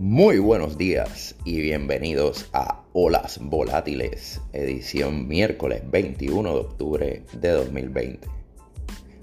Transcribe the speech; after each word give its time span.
Muy 0.00 0.38
buenos 0.38 0.78
días 0.78 1.34
y 1.44 1.60
bienvenidos 1.60 2.48
a 2.52 2.84
Olas 2.92 3.40
Volátiles, 3.42 4.40
edición 4.52 5.26
miércoles 5.26 5.82
21 5.90 6.54
de 6.54 6.60
octubre 6.60 7.22
de 7.32 7.48
2020. 7.48 8.28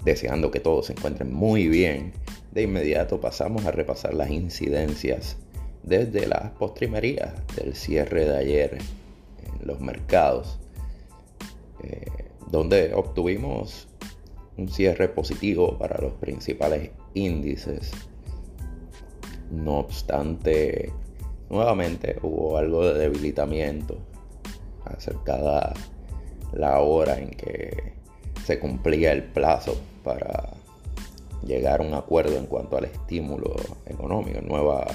Deseando 0.04 0.50
que 0.50 0.60
todos 0.60 0.84
se 0.84 0.92
encuentren 0.92 1.32
muy 1.32 1.68
bien, 1.68 2.12
de 2.52 2.64
inmediato 2.64 3.22
pasamos 3.22 3.64
a 3.64 3.70
repasar 3.70 4.12
las 4.12 4.30
incidencias 4.30 5.38
desde 5.82 6.26
las 6.26 6.50
postrimerías 6.50 7.32
del 7.56 7.74
cierre 7.74 8.26
de 8.26 8.36
ayer 8.36 8.76
en 8.76 9.66
los 9.66 9.80
mercados, 9.80 10.58
eh, 11.84 12.04
donde 12.50 12.92
obtuvimos 12.92 13.88
un 14.58 14.68
cierre 14.68 15.08
positivo 15.08 15.78
para 15.78 15.98
los 16.02 16.12
principales 16.12 16.90
índices 17.14 17.92
no 19.50 19.78
obstante, 19.78 20.92
nuevamente 21.50 22.18
hubo 22.22 22.58
algo 22.58 22.84
de 22.86 22.98
debilitamiento 22.98 23.98
acercada 24.84 25.74
la 26.52 26.80
hora 26.80 27.18
en 27.18 27.30
que 27.30 27.94
se 28.44 28.58
cumplía 28.58 29.12
el 29.12 29.24
plazo 29.24 29.76
para 30.04 30.52
llegar 31.44 31.80
a 31.80 31.84
un 31.84 31.94
acuerdo 31.94 32.36
en 32.36 32.46
cuanto 32.46 32.76
al 32.76 32.84
estímulo 32.84 33.54
económico, 33.86 34.40
nueva 34.40 34.86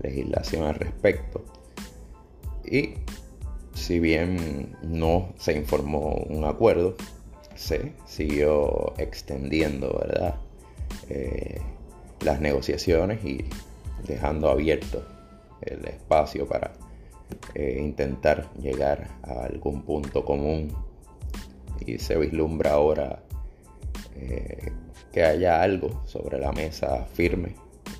legislación 0.00 0.64
al 0.64 0.74
respecto. 0.74 1.44
Y 2.64 2.94
si 3.74 4.00
bien 4.00 4.76
no 4.82 5.32
se 5.38 5.56
informó 5.56 6.24
un 6.28 6.44
acuerdo, 6.44 6.94
se 7.54 7.92
siguió 8.06 8.94
extendiendo, 8.98 9.98
¿verdad? 10.00 10.36
Eh, 11.08 11.60
las 12.24 12.40
negociaciones 12.40 13.24
y 13.24 13.44
dejando 14.06 14.48
abierto 14.48 15.02
el 15.62 15.84
espacio 15.86 16.46
para 16.46 16.72
eh, 17.54 17.78
intentar 17.80 18.52
llegar 18.60 19.08
a 19.22 19.44
algún 19.44 19.82
punto 19.82 20.24
común 20.24 20.72
y 21.86 21.98
se 21.98 22.16
vislumbra 22.16 22.72
ahora 22.72 23.22
eh, 24.16 24.72
que 25.12 25.24
haya 25.24 25.62
algo 25.62 26.02
sobre 26.06 26.38
la 26.38 26.52
mesa 26.52 27.06
firme 27.12 27.54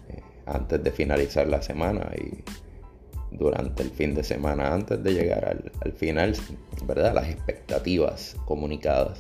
eh, 0.09 0.23
antes 0.47 0.83
de 0.83 0.91
finalizar 0.91 1.47
la 1.49 1.63
semana 1.63 2.11
y 2.17 2.45
durante 3.37 3.83
el 3.83 3.91
fin 3.91 4.15
de 4.15 4.23
semana 4.23 4.73
antes 4.73 5.03
de 5.03 5.13
llegar 5.13 5.45
al, 5.45 5.73
al 5.81 5.93
final, 5.93 6.37
¿verdad? 6.87 7.15
Las 7.15 7.29
expectativas 7.29 8.37
comunicadas 8.45 9.19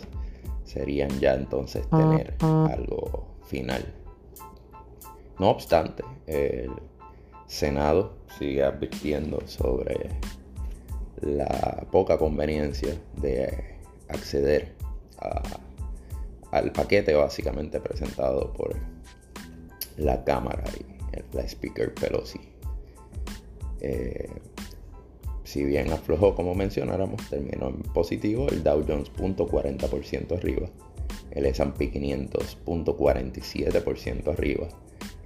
serían 0.64 1.10
ya 1.20 1.34
entonces 1.34 1.88
tener 1.90 2.34
algo 2.40 3.26
final. 3.46 3.84
No 5.38 5.50
obstante, 5.50 6.04
el 6.26 6.70
Senado 7.46 8.14
sigue 8.38 8.62
advirtiendo 8.62 9.40
sobre 9.46 10.10
la 11.20 11.86
poca 11.90 12.18
conveniencia 12.18 12.94
de 13.20 13.76
acceder 14.08 14.74
al 16.50 16.72
paquete 16.72 17.14
básicamente 17.14 17.80
presentado 17.80 18.52
por 18.52 18.76
la 19.96 20.24
Cámara 20.24 20.64
y 20.78 21.36
la 21.36 21.42
Speaker 21.46 21.94
Pelosi. 21.94 22.40
Eh, 23.80 24.30
si 25.44 25.64
bien 25.64 25.92
aflojó 25.92 26.34
como 26.34 26.54
mencionáramos, 26.54 27.28
terminó 27.28 27.68
en 27.68 27.82
positivo 27.82 28.48
el 28.48 28.62
Dow 28.62 28.84
Jones 28.86 29.12
.40% 29.12 30.36
arriba, 30.36 30.68
el 31.30 31.46
S&P 31.46 31.90
500 31.90 32.58
.47% 32.64 34.28
arriba, 34.28 34.68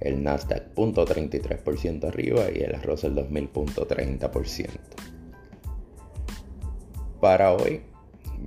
el 0.01 0.23
Nasdaq 0.23 0.73
0.33% 0.75 2.05
arriba 2.05 2.45
y 2.53 2.59
el 2.59 2.81
Russell 2.81 3.13
2000.30%. 3.13 4.69
Para 7.19 7.53
hoy 7.53 7.81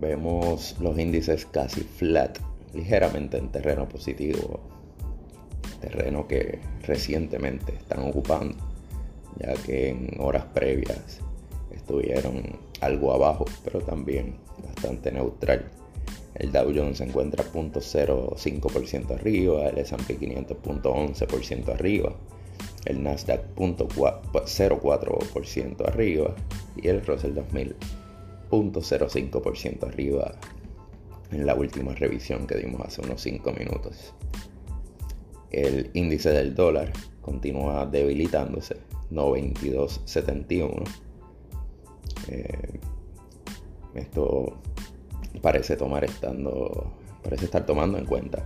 vemos 0.01 0.77
los 0.81 0.99
índices 0.99 1.47
casi 1.47 1.83
flat, 1.83 2.39
ligeramente 2.73 3.37
en 3.37 3.49
terreno 3.49 3.89
positivo, 3.89 4.61
terreno 5.81 6.27
que 6.27 6.61
recientemente 6.83 7.75
están 7.75 8.09
ocupando, 8.09 8.57
ya 9.39 9.55
que 9.55 9.91
en 9.91 10.17
horas 10.19 10.45
previas 10.55 11.21
estuvieron 11.71 12.59
algo 12.81 13.13
abajo, 13.13 13.45
pero 13.65 13.81
también 13.81 14.37
bastante 14.65 15.13
neutral. 15.13 15.71
El 16.35 16.53
Dow 16.53 16.73
Jones 16.75 16.99
se 16.99 17.05
encuentra 17.05 17.45
0.05% 17.45 19.15
arriba, 19.15 19.69
el 19.69 19.79
S&P 19.79 20.17
500 20.17 20.57
0.11% 20.57 21.69
arriba, 21.69 22.13
el 22.87 23.03
Nasdaq 23.03 23.55
0.04% 23.55 25.89
arriba 25.89 26.35
y 26.77 26.89
el 26.89 27.05
Russell 27.05 27.35
2000 27.35 27.77
0.05% 28.53 29.87
arriba 29.87 30.35
en 31.31 31.47
la 31.47 31.55
última 31.55 31.95
revisión 31.95 32.47
que 32.47 32.57
dimos 32.57 32.83
hace 32.83 33.01
unos 33.01 33.23
5 33.23 33.51
minutos. 33.53 34.13
El 35.51 35.91
índice 35.95 36.31
del 36.31 36.55
dólar 36.55 36.93
continúa 37.23 37.87
debilitándose, 37.87 38.77
92.71. 39.11 40.85
Eh, 42.29 42.79
esto 43.95 44.59
parece 45.41 45.77
tomar 45.77 46.05
estando, 46.05 46.93
parece 47.23 47.47
estar 47.47 47.65
tomando 47.65 47.99
en 47.99 48.07
cuenta 48.07 48.45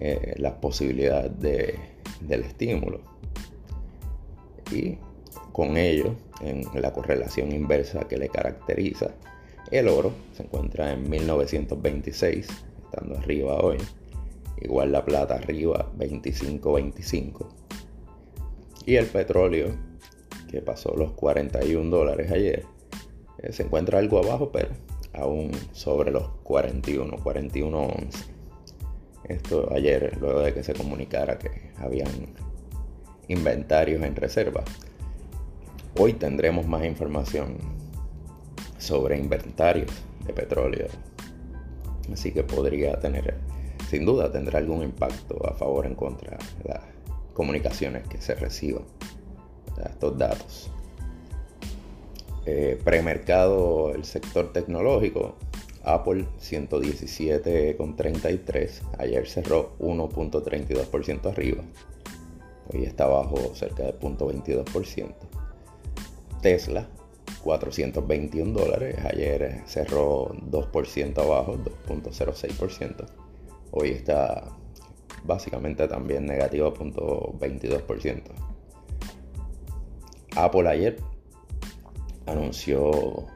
eh, 0.00 0.34
las 0.38 0.54
posibilidades 0.54 1.32
del 1.40 2.42
estímulo. 2.42 3.00
Y 4.72 4.98
con 5.52 5.76
ello, 5.76 6.14
en 6.40 6.64
la 6.80 6.92
correlación 6.92 7.52
inversa 7.52 8.06
que 8.06 8.16
le 8.16 8.28
caracteriza, 8.28 9.10
el 9.70 9.88
oro 9.88 10.12
se 10.36 10.44
encuentra 10.44 10.92
en 10.92 11.08
1926, 11.10 12.48
estando 12.84 13.18
arriba 13.18 13.58
hoy. 13.58 13.78
Igual 14.60 14.92
la 14.92 15.04
plata 15.04 15.34
arriba 15.34 15.90
25.25. 15.98 17.46
Y 18.86 18.96
el 18.96 19.06
petróleo, 19.06 19.74
que 20.50 20.62
pasó 20.62 20.94
los 20.96 21.12
41 21.12 21.90
dólares 21.90 22.30
ayer, 22.32 22.64
eh, 23.42 23.52
se 23.52 23.64
encuentra 23.64 23.98
algo 23.98 24.18
abajo, 24.18 24.50
pero 24.50 24.68
aún 25.18 25.50
sobre 25.72 26.10
los 26.10 26.28
41, 26.44 27.16
41 27.22 27.88
Esto 29.24 29.72
ayer, 29.72 30.16
luego 30.20 30.40
de 30.40 30.54
que 30.54 30.62
se 30.62 30.74
comunicara 30.74 31.38
que 31.38 31.72
habían 31.76 32.10
inventarios 33.28 34.02
en 34.02 34.16
reserva. 34.16 34.64
Hoy 35.98 36.14
tendremos 36.14 36.66
más 36.66 36.84
información 36.84 37.58
sobre 38.78 39.18
inventarios 39.18 39.90
de 40.26 40.32
petróleo. 40.32 40.86
Así 42.12 42.32
que 42.32 42.42
podría 42.42 42.98
tener, 43.00 43.36
sin 43.90 44.06
duda, 44.06 44.32
tendrá 44.32 44.58
algún 44.58 44.82
impacto 44.82 45.46
a 45.46 45.54
favor 45.54 45.84
o 45.84 45.88
en 45.88 45.94
contra 45.94 46.38
de 46.62 46.68
las 46.68 46.80
comunicaciones 47.34 48.06
que 48.08 48.20
se 48.20 48.34
reciban 48.34 48.84
estos 49.86 50.16
datos. 50.16 50.70
Eh, 52.50 52.80
premercado 52.82 53.92
el 53.94 54.06
sector 54.06 54.54
tecnológico, 54.54 55.36
Apple 55.84 56.24
117,33, 56.40 58.80
ayer 58.96 59.28
cerró 59.28 59.76
1.32% 59.78 61.26
arriba, 61.26 61.62
hoy 62.72 62.84
está 62.84 63.04
abajo 63.04 63.54
cerca 63.54 63.82
de 63.82 63.92
0.22%. 63.92 65.12
Tesla 66.40 66.88
421 67.42 68.58
dólares, 68.58 68.96
ayer 69.04 69.60
cerró 69.66 70.34
2% 70.50 71.18
abajo, 71.18 71.58
2.06%, 71.86 73.06
hoy 73.72 73.90
está 73.90 74.56
básicamente 75.22 75.86
también 75.86 76.24
negativo 76.24 76.72
0.22%. 76.72 78.22
Apple 80.34 80.66
ayer 80.66 80.96
anunció 82.30 83.26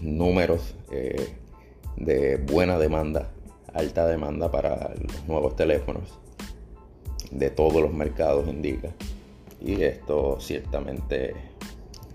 números 0.00 0.74
eh, 0.90 1.34
de 1.96 2.36
buena 2.36 2.78
demanda, 2.78 3.30
alta 3.72 4.06
demanda 4.06 4.50
para 4.50 4.94
los 4.94 5.26
nuevos 5.26 5.56
teléfonos 5.56 6.18
de 7.30 7.50
todos 7.50 7.82
los 7.82 7.92
mercados 7.92 8.48
indica. 8.48 8.90
Y 9.60 9.82
esto 9.82 10.38
ciertamente 10.40 11.34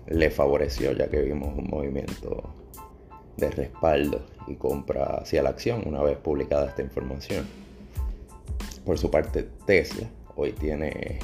le 0.06 0.30
favoreció 0.30 0.92
ya 0.92 1.08
que 1.08 1.22
vimos 1.22 1.56
un 1.56 1.68
movimiento 1.68 2.54
de 3.36 3.50
respaldo 3.50 4.26
y 4.46 4.54
compra 4.56 5.18
hacia 5.18 5.42
la 5.42 5.50
acción 5.50 5.86
una 5.86 6.02
vez 6.02 6.18
publicada 6.18 6.68
esta 6.68 6.82
información. 6.82 7.46
Por 8.84 8.98
su 8.98 9.10
parte, 9.10 9.48
Tesla 9.66 10.08
hoy 10.36 10.52
tiene 10.52 11.18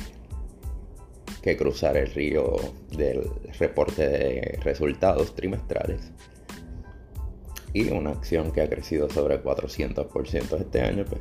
que 1.44 1.58
cruzar 1.58 1.98
el 1.98 2.10
río 2.10 2.56
del 2.96 3.30
reporte 3.58 4.08
de 4.08 4.58
resultados 4.62 5.34
trimestrales. 5.34 6.10
Y 7.74 7.90
una 7.90 8.12
acción 8.12 8.50
que 8.50 8.62
ha 8.62 8.68
crecido 8.70 9.10
sobre 9.10 9.44
400% 9.44 10.58
este 10.58 10.80
año, 10.80 11.04
pues 11.04 11.20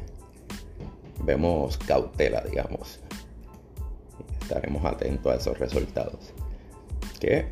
vemos 1.25 1.77
cautela, 1.77 2.41
digamos. 2.49 3.01
estaremos 4.41 4.85
atentos 4.85 5.29
a 5.29 5.35
esos 5.35 5.59
resultados 5.59 6.31
que 7.19 7.47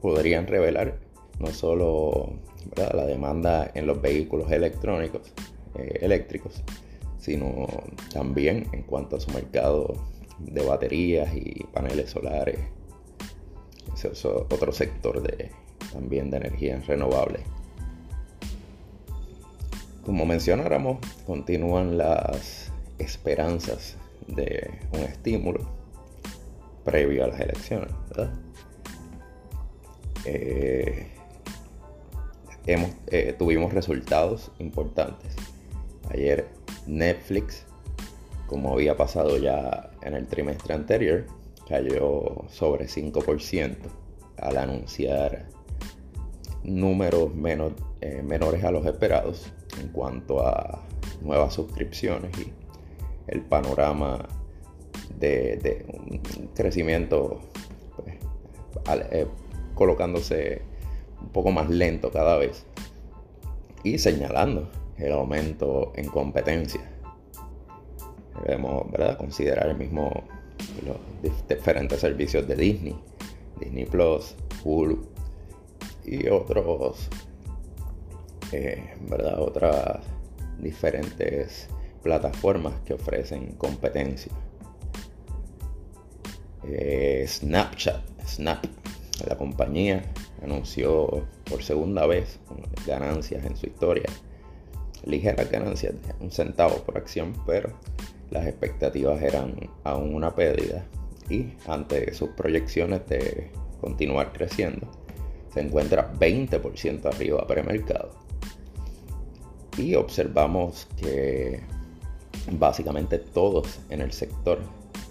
podrían 0.00 0.46
revelar 0.46 1.00
no 1.40 1.48
solo 1.48 2.34
la 2.76 3.04
demanda 3.04 3.72
en 3.74 3.84
los 3.84 4.00
vehículos 4.00 4.52
electrónicos, 4.52 5.32
eh, 5.74 5.98
eléctricos, 6.02 6.62
sino 7.18 7.66
también 8.12 8.68
en 8.72 8.82
cuanto 8.84 9.16
a 9.16 9.20
su 9.20 9.32
mercado 9.32 9.94
de 10.38 10.64
baterías 10.64 11.34
y 11.34 11.64
paneles 11.72 12.10
solares. 12.10 12.58
Ese 13.94 14.08
es 14.08 14.24
otro 14.24 14.72
sector 14.72 15.22
de, 15.22 15.50
también 15.92 16.30
de 16.30 16.38
energías 16.38 16.86
renovables. 16.86 17.42
Como 20.04 20.26
mencionáramos, 20.26 20.98
continúan 21.26 21.98
las 21.98 22.70
esperanzas 22.98 23.96
de 24.28 24.70
un 24.92 25.00
estímulo 25.00 25.66
previo 26.84 27.24
a 27.24 27.28
las 27.28 27.40
elecciones, 27.40 27.90
eh, 30.24 31.08
eh, 32.66 33.34
tuvimos 33.38 33.72
resultados 33.72 34.52
importantes. 34.58 35.34
Ayer 36.10 36.48
Netflix, 36.86 37.64
como 38.46 38.72
había 38.72 38.96
pasado 38.96 39.36
ya 39.38 39.90
en 40.02 40.14
el 40.14 40.26
trimestre 40.26 40.74
anterior, 40.74 41.26
cayó 41.68 42.44
sobre 42.48 42.86
5% 42.86 43.76
al 44.38 44.56
anunciar 44.56 45.46
números 46.62 47.34
menos, 47.34 47.72
eh, 48.00 48.22
menores 48.22 48.64
a 48.64 48.70
los 48.70 48.84
esperados 48.86 49.52
en 49.80 49.88
cuanto 49.88 50.46
a 50.46 50.82
nuevas 51.20 51.54
suscripciones 51.54 52.36
y 52.38 52.52
el 53.28 53.42
panorama 53.42 54.26
de, 55.18 55.84
un 55.88 56.48
crecimiento 56.54 57.40
pues, 57.96 58.16
eh, 59.10 59.26
colocándose 59.74 60.62
un 61.20 61.28
poco 61.28 61.50
más 61.50 61.68
lento 61.68 62.10
cada 62.10 62.36
vez 62.36 62.66
y 63.82 63.98
señalando 63.98 64.70
el 64.98 65.12
aumento 65.12 65.92
en 65.96 66.08
competencia. 66.08 66.95
Debemos 68.46 68.88
¿verdad? 68.92 69.18
considerar 69.18 69.68
el 69.68 69.76
mismo 69.76 70.22
los 70.86 70.96
diferentes 71.48 72.00
servicios 72.00 72.46
de 72.46 72.54
Disney, 72.54 72.96
Disney 73.58 73.84
Plus, 73.86 74.36
Hulu 74.62 75.04
y 76.04 76.28
otros, 76.28 77.08
eh, 78.52 78.94
¿verdad? 79.08 79.40
Otras 79.40 80.00
diferentes 80.58 81.68
plataformas 82.02 82.74
que 82.84 82.94
ofrecen 82.94 83.52
competencia. 83.56 84.32
Eh, 86.68 87.24
Snapchat, 87.26 88.02
Snap, 88.26 88.64
la 89.26 89.36
compañía 89.36 90.04
anunció 90.40 91.26
por 91.50 91.64
segunda 91.64 92.06
vez 92.06 92.38
ganancias 92.86 93.44
en 93.44 93.56
su 93.56 93.66
historia 93.66 94.06
ligeras 95.06 95.50
ganancias 95.50 95.94
un 96.20 96.30
centavo 96.30 96.76
por 96.82 96.98
acción, 96.98 97.32
pero 97.46 97.70
las 98.30 98.46
expectativas 98.46 99.22
eran 99.22 99.54
aún 99.84 100.14
una 100.14 100.34
pérdida 100.34 100.84
y 101.28 101.52
ante 101.66 102.12
sus 102.14 102.30
proyecciones 102.30 103.06
de 103.08 103.50
continuar 103.80 104.32
creciendo, 104.32 104.88
se 105.52 105.60
encuentra 105.60 106.12
20% 106.14 107.06
arriba 107.06 107.46
premercado. 107.46 108.10
Y 109.78 109.94
observamos 109.94 110.88
que 110.96 111.60
básicamente 112.52 113.18
todos 113.18 113.80
en 113.90 114.00
el 114.00 114.12
sector 114.12 114.60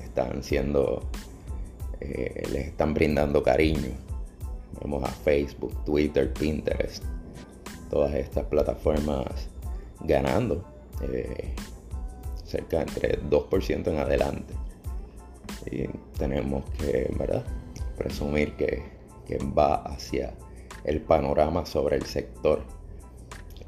están 0.04 0.44
siendo, 0.44 1.04
eh, 2.00 2.44
les 2.52 2.68
están 2.68 2.94
brindando 2.94 3.44
cariño. 3.44 3.92
Vemos 4.82 5.04
a 5.04 5.08
Facebook, 5.08 5.84
Twitter, 5.86 6.34
Pinterest, 6.34 7.04
todas 7.90 8.14
estas 8.14 8.46
plataformas 8.46 9.50
ganando 10.02 10.64
eh, 11.02 11.54
cerca 12.46 12.82
entre 12.82 13.20
2% 13.22 13.88
en 13.88 13.98
adelante. 13.98 14.54
Y 15.70 15.88
tenemos 16.18 16.64
que, 16.78 17.12
¿verdad? 17.18 17.44
Presumir 17.98 18.56
que, 18.56 18.84
que 19.26 19.38
va 19.38 19.76
hacia 19.76 20.34
el 20.84 21.02
panorama 21.02 21.66
sobre 21.66 21.98
el 21.98 22.06
sector 22.06 22.62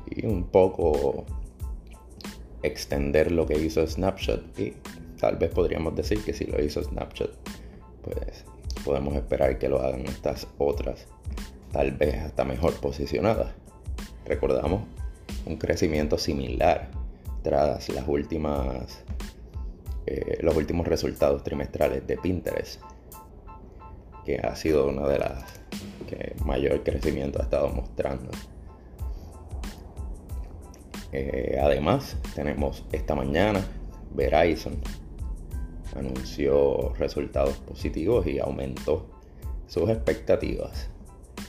y 0.09 0.25
un 0.25 0.45
poco 0.45 1.25
extender 2.63 3.31
lo 3.31 3.45
que 3.45 3.57
hizo 3.57 3.85
Snapchat 3.85 4.59
y 4.59 4.74
tal 5.19 5.38
vez 5.38 5.51
podríamos 5.51 5.95
decir 5.95 6.23
que 6.23 6.33
si 6.33 6.45
lo 6.45 6.63
hizo 6.63 6.83
Snapchat 6.83 7.30
pues 8.03 8.45
podemos 8.83 9.15
esperar 9.15 9.57
que 9.57 9.68
lo 9.68 9.81
hagan 9.81 10.06
estas 10.06 10.47
otras 10.57 11.07
tal 11.71 11.91
vez 11.91 12.15
hasta 12.15 12.44
mejor 12.45 12.73
posicionadas 12.75 13.53
recordamos 14.25 14.83
un 15.45 15.57
crecimiento 15.57 16.18
similar 16.18 16.89
las 17.51 18.07
últimas, 18.07 19.03
eh, 20.05 20.38
los 20.41 20.55
últimos 20.55 20.88
resultados 20.88 21.44
trimestrales 21.44 22.05
de 22.05 22.17
Pinterest, 22.17 22.81
que 24.25 24.38
ha 24.39 24.55
sido 24.55 24.88
una 24.88 25.07
de 25.07 25.19
las 25.19 25.44
que 26.07 26.35
mayor 26.45 26.83
crecimiento 26.83 27.39
ha 27.39 27.44
estado 27.44 27.69
mostrando. 27.69 28.31
Eh, 31.11 31.57
además, 31.61 32.17
tenemos 32.35 32.85
esta 32.91 33.15
mañana 33.15 33.61
Verizon 34.13 34.77
anunció 35.95 36.94
resultados 36.95 37.57
positivos 37.57 38.27
y 38.27 38.39
aumentó 38.39 39.07
sus 39.67 39.89
expectativas 39.89 40.89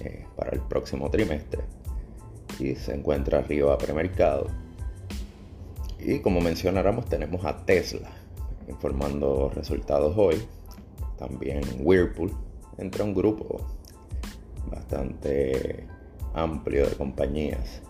eh, 0.01 0.27
para 0.37 0.51
el 0.51 0.61
próximo 0.61 1.11
trimestre 1.11 1.63
y 2.59 2.75
se 2.75 2.95
encuentra 2.95 3.39
arriba 3.39 3.77
premercado. 3.79 4.49
Y 5.99 6.21
como 6.21 6.41
mencionáramos, 6.41 7.07
tenemos 7.07 7.45
a 7.45 7.65
Tesla 7.65 8.11
informando 8.69 9.51
resultados 9.55 10.15
hoy. 10.17 10.37
También 11.19 11.63
Whirlpool 11.81 12.33
entra 12.79 13.05
un 13.05 13.15
grupo 13.15 13.67
bastante 14.71 15.87
amplio 16.35 16.89
de 16.89 16.97
compañías, 16.97 17.83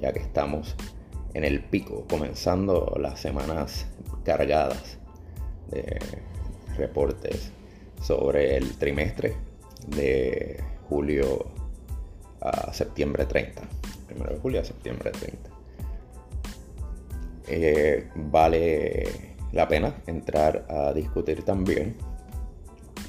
ya 0.00 0.12
que 0.12 0.18
estamos 0.18 0.76
en 1.34 1.44
el 1.44 1.64
pico, 1.64 2.04
comenzando 2.08 2.94
las 3.00 3.20
semanas 3.20 3.86
cargadas 4.24 4.98
de 5.70 5.98
reportes 6.76 7.50
sobre 8.02 8.56
el 8.56 8.76
trimestre 8.76 9.34
de 9.86 10.62
julio 10.88 11.46
a 12.40 12.72
septiembre 12.72 13.24
30. 13.24 13.62
Primero 14.06 14.34
de 14.34 14.40
julio 14.40 14.60
a 14.60 14.64
septiembre 14.64 15.10
30. 15.12 15.51
Eh, 17.48 18.08
vale 18.14 19.34
la 19.52 19.68
pena 19.68 20.02
entrar 20.06 20.66
a 20.68 20.92
discutir 20.92 21.44
también 21.44 21.96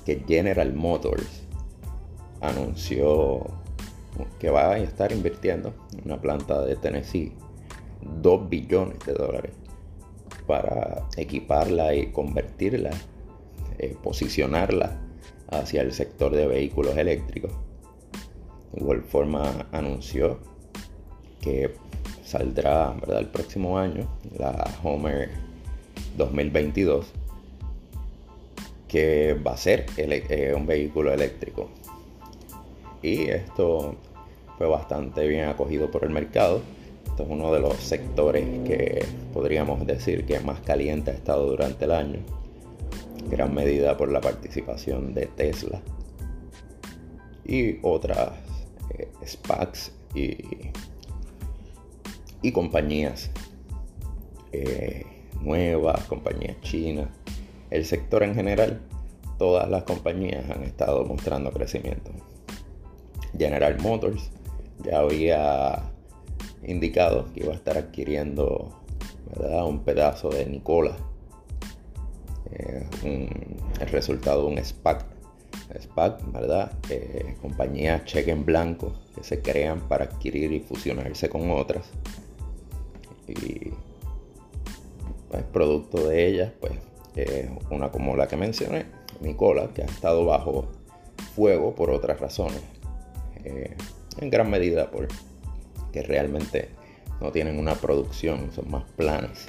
que 0.05 0.23
General 0.27 0.73
Motors 0.73 1.43
anunció 2.41 3.45
que 4.39 4.49
va 4.49 4.71
a 4.71 4.77
estar 4.77 5.11
invirtiendo 5.11 5.73
en 5.93 6.01
una 6.05 6.21
planta 6.21 6.61
de 6.61 6.75
Tennessee 6.75 7.33
2 8.21 8.49
billones 8.49 8.99
de 9.05 9.13
dólares 9.13 9.53
para 10.45 11.07
equiparla 11.15 11.95
y 11.95 12.07
convertirla, 12.07 12.91
eh, 13.77 13.95
posicionarla 14.03 14.99
hacia 15.49 15.81
el 15.81 15.93
sector 15.93 16.35
de 16.35 16.47
vehículos 16.47 16.97
eléctricos. 16.97 17.51
De 18.73 18.81
igual 18.81 19.03
forma 19.03 19.67
anunció 19.71 20.39
que 21.39 21.73
saldrá 22.25 22.93
¿verdad? 22.99 23.19
el 23.19 23.27
próximo 23.27 23.77
año 23.77 24.07
la 24.37 24.65
Homer 24.83 25.29
2022 26.17 27.05
que 28.87 29.33
va 29.33 29.53
a 29.53 29.57
ser 29.57 29.85
eh, 29.97 30.53
un 30.55 30.65
vehículo 30.65 31.11
eléctrico 31.11 31.69
y 33.01 33.23
esto 33.29 33.95
fue 34.57 34.67
bastante 34.67 35.27
bien 35.27 35.49
acogido 35.49 35.91
por 35.91 36.03
el 36.03 36.11
mercado 36.11 36.61
esto 37.05 37.23
es 37.23 37.29
uno 37.29 37.53
de 37.53 37.59
los 37.59 37.75
sectores 37.75 38.45
que 38.67 39.05
podríamos 39.33 39.85
decir 39.85 40.25
que 40.25 40.39
más 40.39 40.59
caliente 40.61 41.11
ha 41.11 41.13
estado 41.13 41.47
durante 41.47 41.85
el 41.85 41.91
año 41.91 42.19
gran 43.29 43.53
medida 43.53 43.97
por 43.97 44.11
la 44.11 44.21
participación 44.21 45.13
de 45.13 45.27
Tesla 45.27 45.81
y 47.45 47.77
otras 47.81 48.31
eh, 48.97 49.09
SPACs 49.25 49.91
y, 50.15 50.37
y 52.43 52.51
compañías 52.51 53.31
eh, 54.51 55.05
nuevas, 55.41 56.03
compañías 56.03 56.61
chinas, 56.61 57.07
el 57.71 57.85
sector 57.85 58.21
en 58.21 58.35
general, 58.35 58.81
todas 59.39 59.67
las 59.67 59.83
compañías 59.83 60.47
han 60.51 60.61
estado 60.61 61.03
mostrando 61.05 61.51
crecimiento. 61.51 62.11
General 63.35 63.79
Motors 63.79 64.29
ya 64.83 64.99
había 64.99 65.91
indicado 66.63 67.25
que 67.33 67.39
iba 67.41 67.53
a 67.53 67.55
estar 67.55 67.77
adquiriendo 67.77 68.79
un 69.65 69.79
pedazo 69.79 70.29
de 70.29 70.45
Nikola 70.45 70.95
el 73.79 73.87
resultado 73.89 74.43
de 74.43 74.47
un 74.47 74.63
SPAC. 74.63 75.05
SPAC, 75.79 76.31
¿verdad? 76.31 76.71
compañías 77.41 78.05
cheque 78.05 78.31
en 78.31 78.45
blanco 78.45 78.93
que 79.15 79.23
se 79.23 79.41
crean 79.41 79.81
para 79.87 80.05
adquirir 80.05 80.51
y 80.51 80.59
fusionarse 80.59 81.29
con 81.29 81.49
otras. 81.51 81.89
Y 83.27 83.71
pues, 85.29 85.43
producto 85.51 86.07
de 86.07 86.27
ellas, 86.27 86.51
pues 86.59 86.73
una 87.69 87.91
como 87.91 88.15
la 88.15 88.27
que 88.27 88.37
mencioné, 88.37 88.85
Nicola, 89.21 89.69
que 89.73 89.83
ha 89.83 89.85
estado 89.85 90.25
bajo 90.25 90.67
fuego 91.35 91.75
por 91.75 91.89
otras 91.91 92.19
razones. 92.19 92.61
Eh, 93.43 93.75
en 94.19 94.29
gran 94.29 94.49
medida 94.49 94.89
por 94.89 95.07
que 95.91 96.01
realmente 96.01 96.69
no 97.21 97.31
tienen 97.31 97.59
una 97.59 97.75
producción, 97.75 98.51
son 98.51 98.69
más 98.69 98.83
planes. 98.95 99.47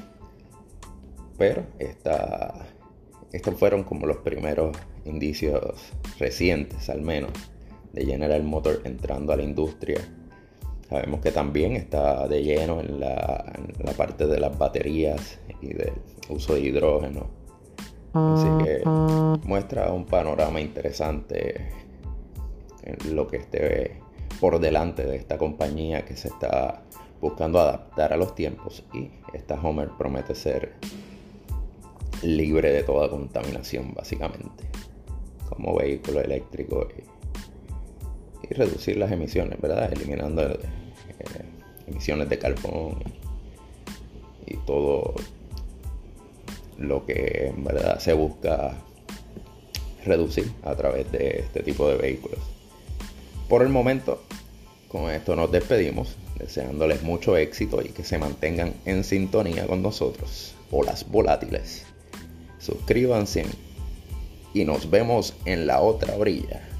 Pero 1.37 1.65
esta, 1.79 2.67
estos 3.33 3.55
fueron 3.59 3.83
como 3.83 4.07
los 4.07 4.19
primeros 4.19 4.77
indicios 5.05 5.93
recientes, 6.19 6.89
al 6.89 7.03
menos, 7.03 7.33
de 7.93 8.05
General 8.05 8.43
Motors 8.43 8.81
entrando 8.85 9.33
a 9.33 9.37
la 9.37 9.43
industria. 9.43 10.01
Sabemos 10.89 11.21
que 11.21 11.33
también 11.33 11.77
está 11.77 12.29
de 12.29 12.43
lleno 12.43 12.81
en 12.81 13.01
la, 13.01 13.45
en 13.55 13.85
la 13.85 13.93
parte 13.93 14.27
de 14.27 14.39
las 14.39 14.57
baterías 14.57 15.39
y 15.61 15.69
del 15.69 15.95
uso 16.29 16.55
de 16.55 16.61
hidrógeno. 16.61 17.27
Así 18.13 18.47
que 18.65 18.83
muestra 19.45 19.91
un 19.91 20.05
panorama 20.05 20.61
interesante 20.61 21.69
en 22.83 23.17
lo 23.17 23.27
que 23.27 23.39
esté 23.39 24.01
por 24.41 24.61
delante 24.61 25.05
de 25.05 25.17
esta 25.17 25.39
compañía 25.39 26.05
que 26.05 26.17
se 26.17 26.29
está 26.29 26.83
buscando 27.21 27.59
adaptar 27.59 28.13
a 28.13 28.17
los 28.17 28.35
tiempos 28.35 28.85
y 28.93 29.11
esta 29.33 29.55
Homer 29.55 29.89
promete 29.97 30.35
ser 30.35 30.75
libre 32.23 32.73
de 32.73 32.83
toda 32.83 33.09
contaminación 33.09 33.95
básicamente 33.95 34.65
como 35.49 35.75
vehículo 35.75 36.21
eléctrico 36.21 36.89
y, 38.51 38.55
reducir 38.55 38.97
las 38.97 39.13
emisiones, 39.13 39.61
¿verdad? 39.61 39.93
Eliminando 39.93 40.43
eh, 40.43 40.59
emisiones 41.87 42.29
de 42.29 42.39
carbón 42.39 43.03
y, 44.47 44.57
todo 44.67 45.15
lo 46.79 47.07
que 47.07 47.53
en 47.55 47.65
verdad 47.65 47.99
se 47.99 48.13
busca 48.13 48.75
reducir 50.05 50.51
a 50.63 50.75
través 50.75 51.11
de 51.13 51.41
este 51.41 51.63
tipo 51.63 51.89
de 51.89 51.97
vehículos. 51.97 52.41
Por 53.49 53.63
el 53.63 53.69
momento, 53.69 54.23
con 54.89 55.11
esto 55.11 55.37
nos 55.37 55.51
despedimos, 55.51 56.17
deseándoles 56.39 57.03
mucho 57.03 57.37
éxito 57.37 57.83
y 57.83 57.89
que 57.89 58.05
se 58.05 58.19
mantengan 58.19 58.75
en 58.85 59.05
sintonía 59.05 59.67
con 59.67 59.83
nosotros. 59.83 60.55
Olas 60.71 61.09
volátiles. 61.11 61.87
Suscríbanse 62.59 63.45
y 64.55 64.65
nos 64.65 64.91
vemos 64.91 65.35
en 65.45 65.67
la 65.67 65.81
otra 65.81 66.15
orilla. 66.17 66.74